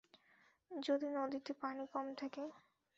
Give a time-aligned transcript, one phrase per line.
[0.71, 2.43] যদি নদীতে পানি কম থাকে।